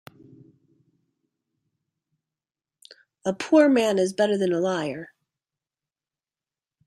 A 3.23 3.33
poor 3.33 3.69
man 3.69 3.99
is 3.99 4.13
better 4.13 4.35
than 4.35 4.51
a 4.51 4.59
liar. 4.59 5.13